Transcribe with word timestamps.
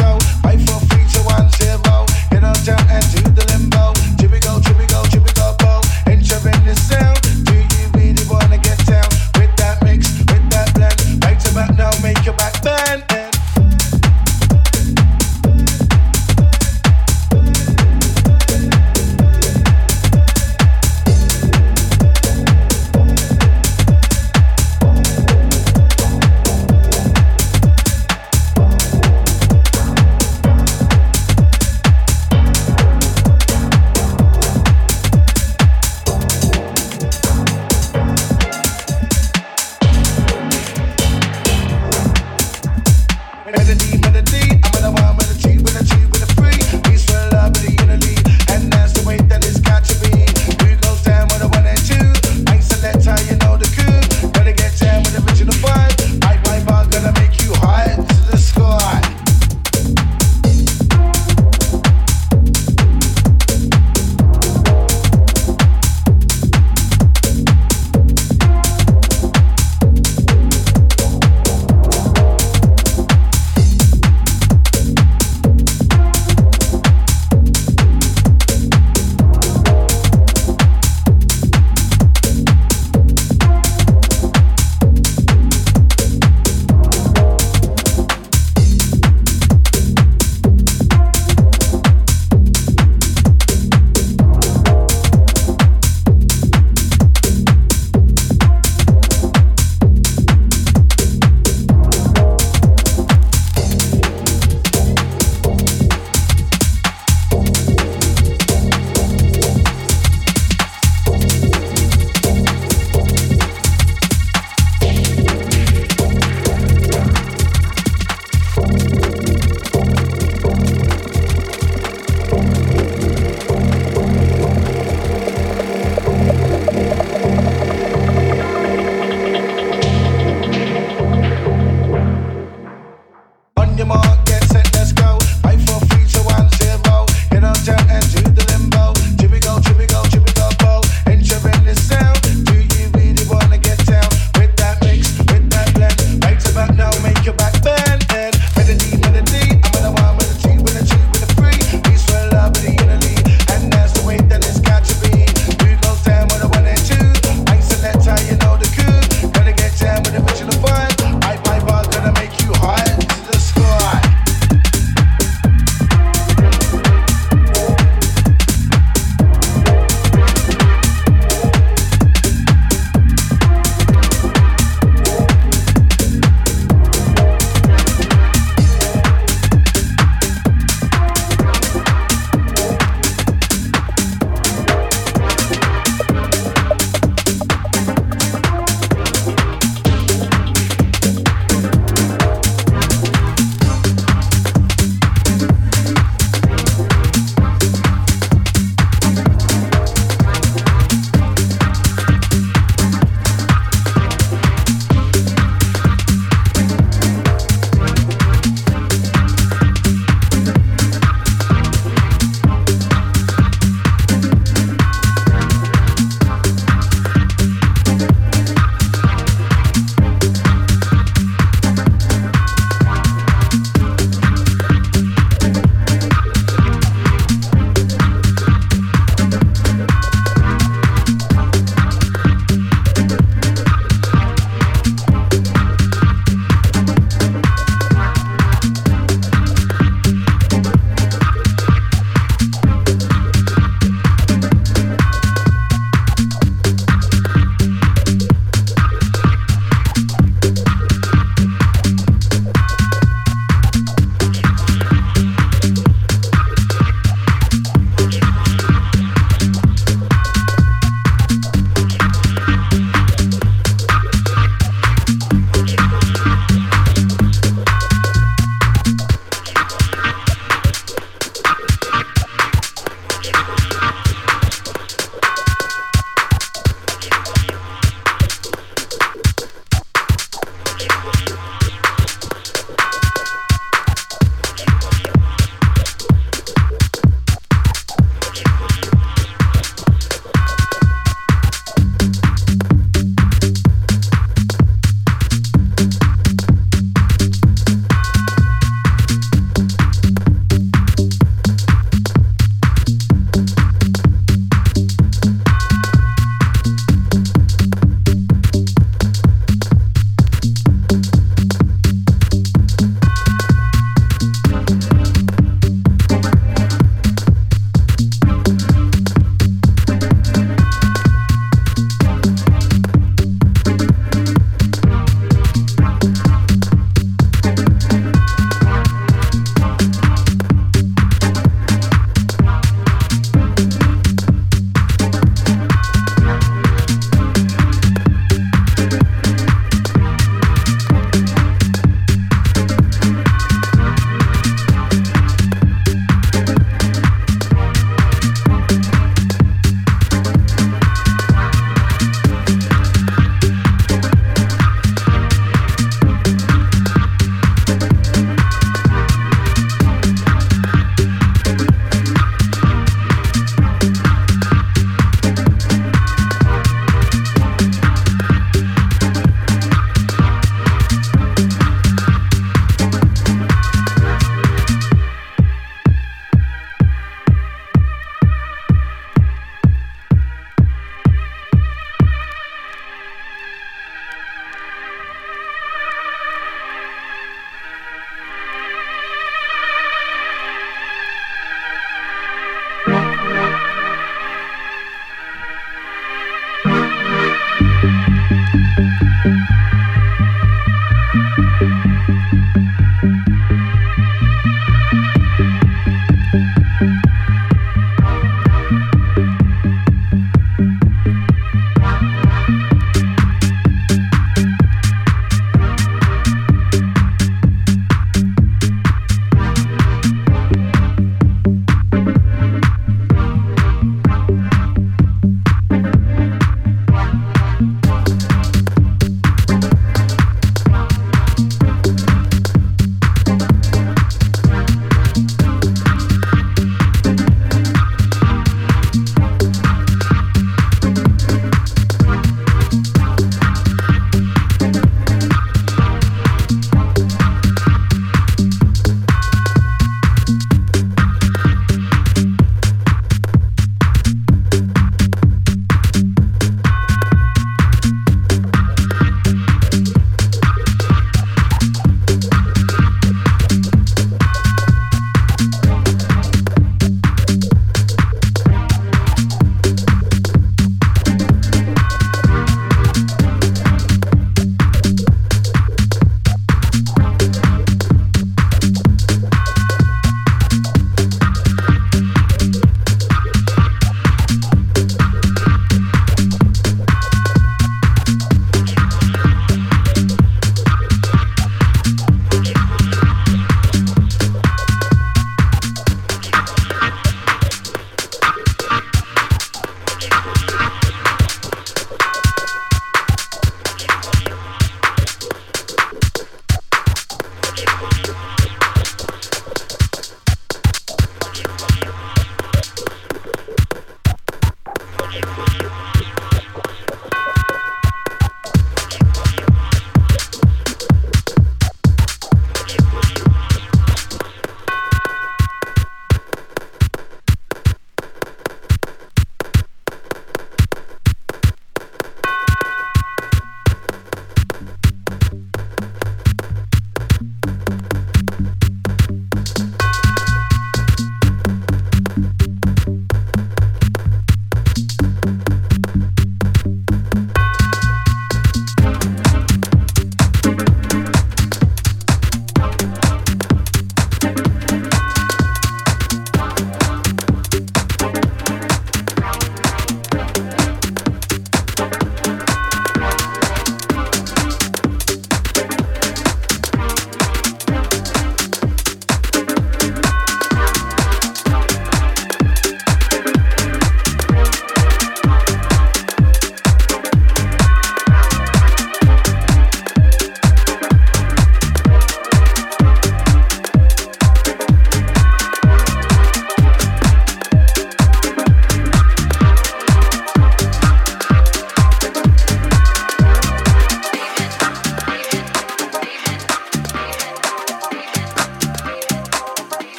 go. 0.00 0.39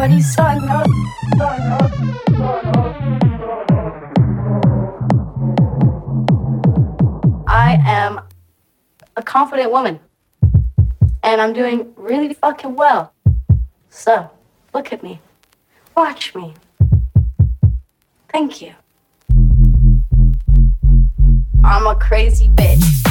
nobody 0.00 0.22
I 7.46 7.78
am 7.84 8.20
a 9.16 9.22
confident 9.22 9.70
woman, 9.70 10.00
and 11.22 11.40
I'm 11.42 11.52
doing 11.52 11.92
really 11.96 12.32
fucking 12.32 12.76
well. 12.76 13.12
So, 13.90 14.30
look 14.72 14.90
at 14.92 15.02
me. 15.02 15.20
Watch 15.94 16.34
me. 16.34 16.54
Thank 18.30 18.62
you. 18.62 18.72
I'm 21.62 21.86
a 21.86 21.94
crazy 21.96 22.48
bitch. 22.48 23.09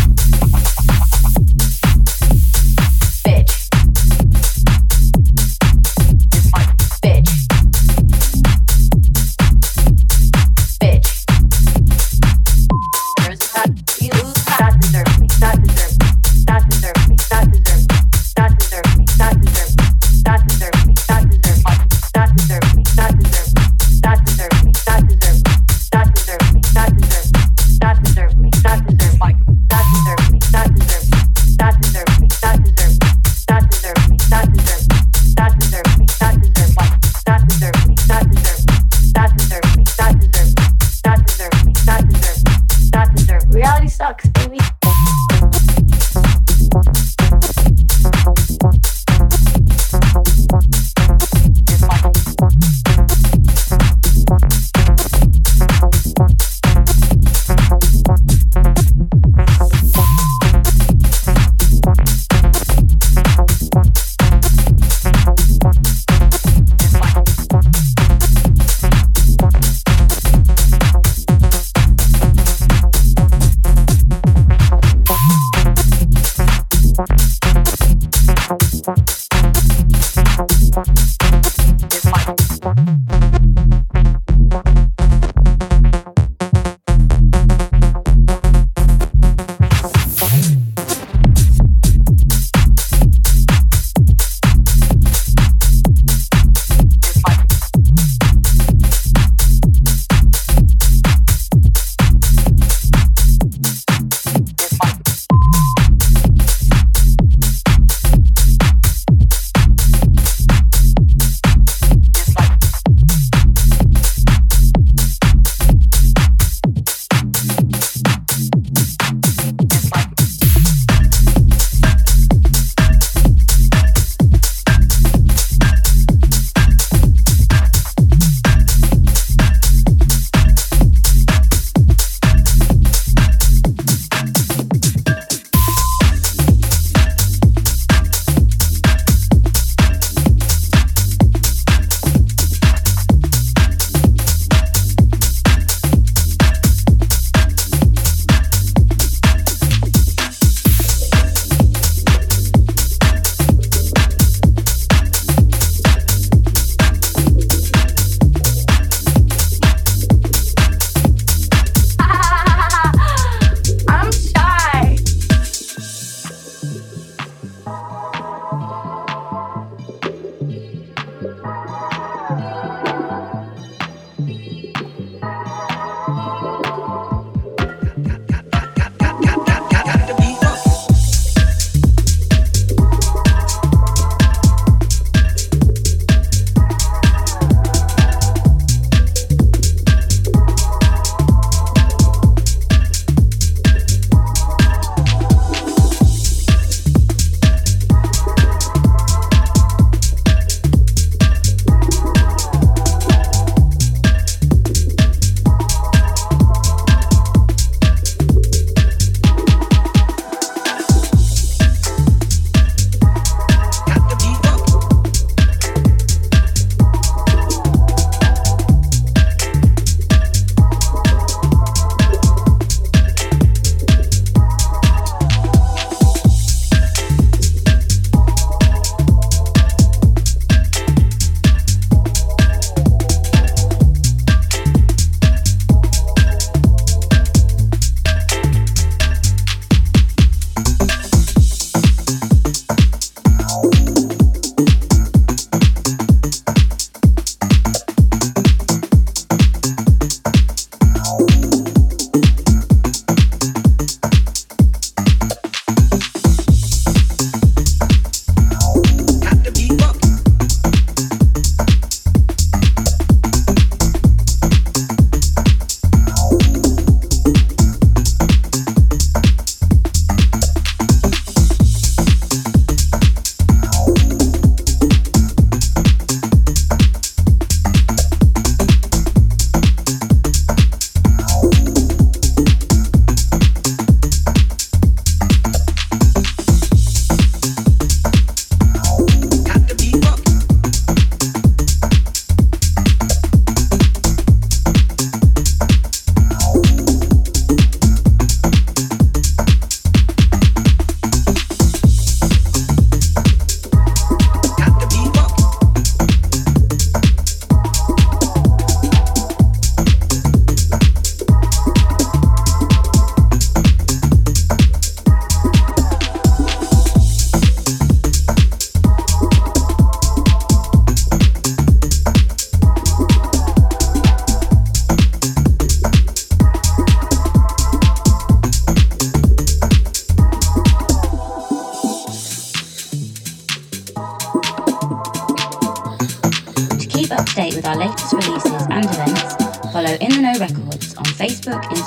Facebook, 341.39 341.78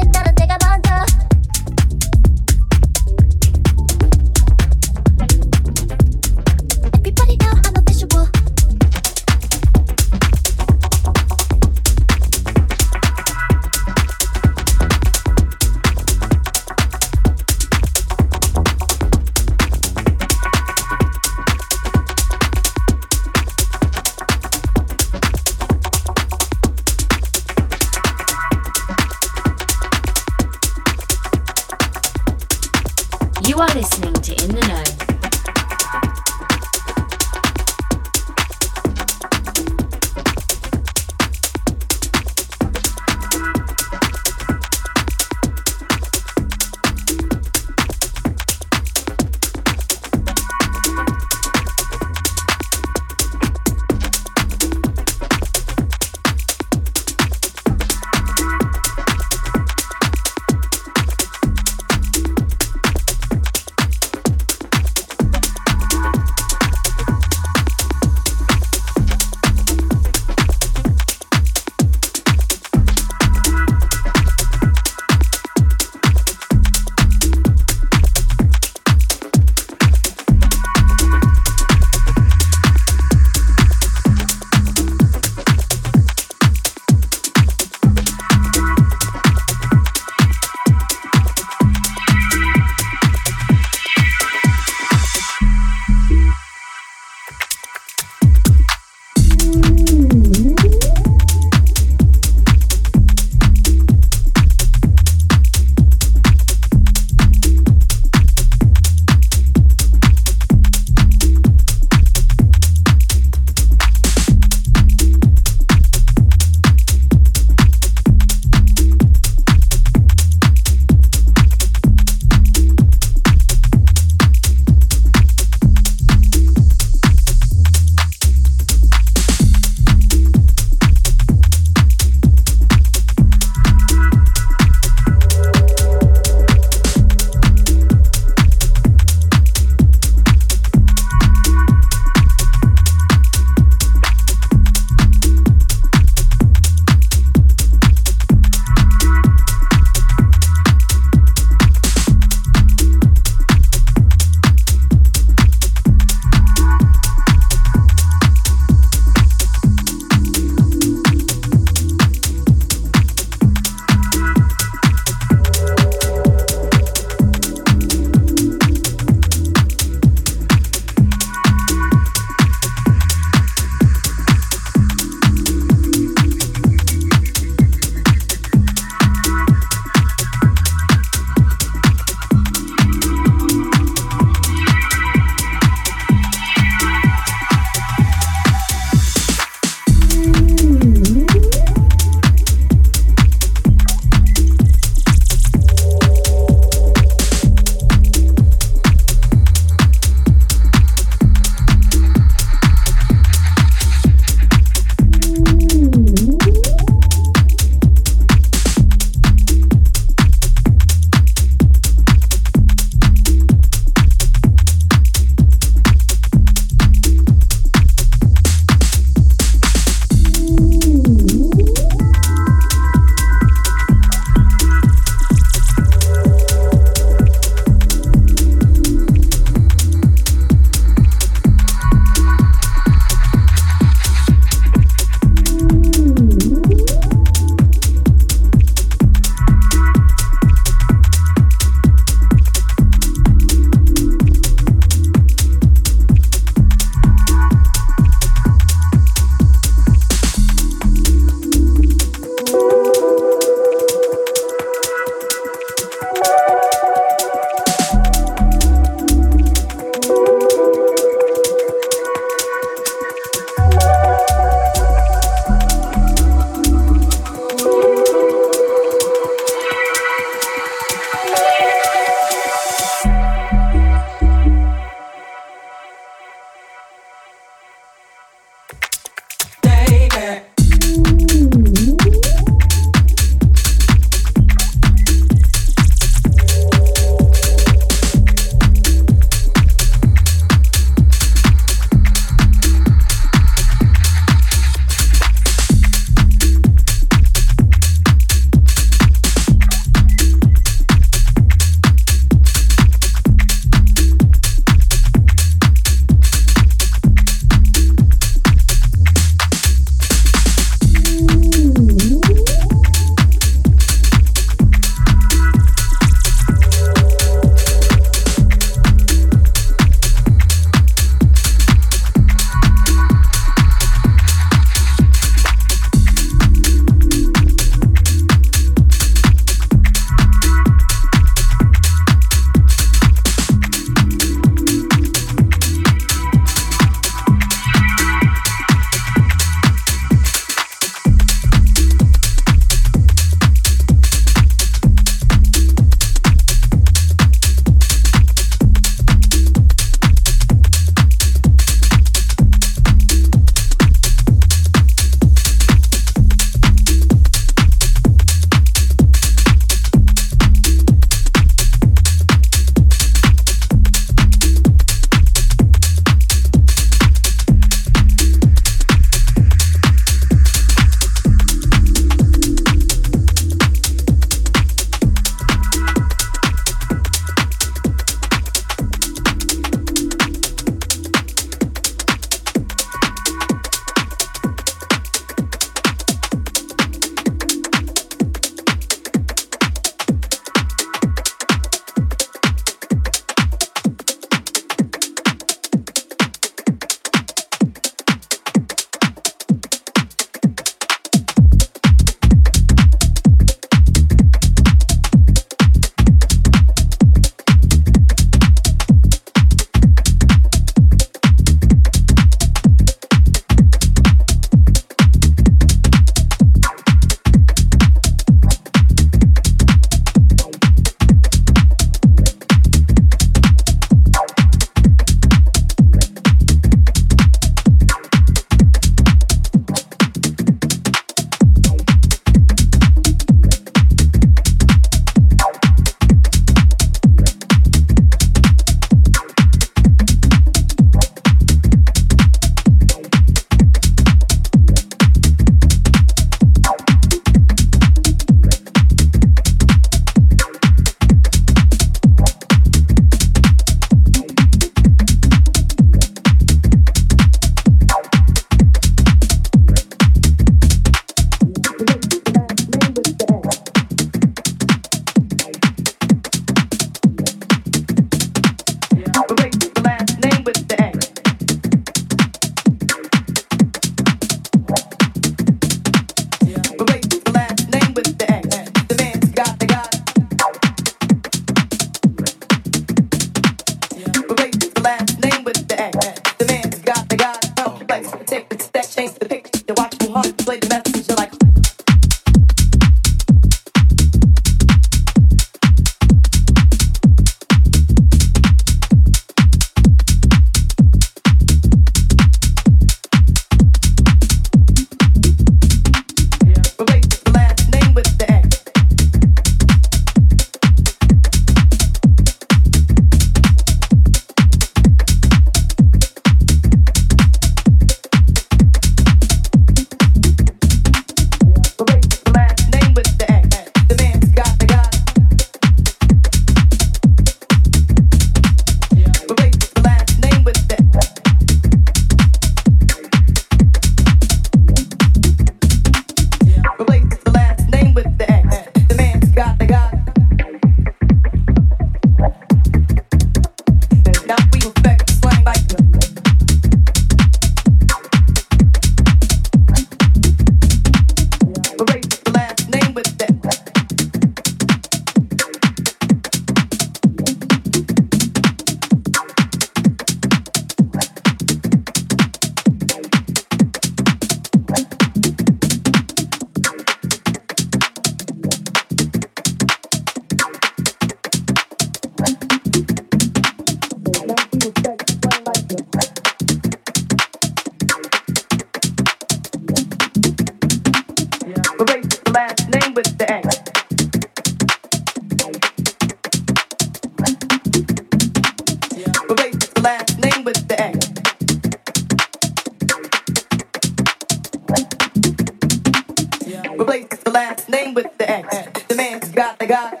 Replace 596.98 597.22
the 597.22 597.30
last 597.30 597.68
name 597.68 597.94
with 597.94 598.18
the 598.18 598.28
X. 598.28 598.82
The 598.88 598.94
man's 598.96 599.28
got 599.30 599.56
the 599.60 599.66
guy. 599.66 600.00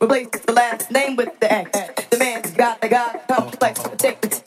Replace 0.00 0.28
the 0.46 0.52
last 0.52 0.88
name 0.92 1.16
with 1.16 1.40
the 1.40 1.52
X. 1.52 2.06
The 2.10 2.18
man's 2.18 2.52
got 2.52 2.80
the 2.80 2.88
guy. 2.88 3.20
Complex, 3.28 3.82
take 3.98 4.20
the 4.20 4.39